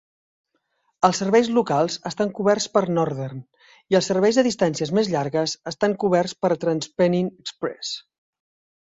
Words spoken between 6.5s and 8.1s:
TransPennine Express.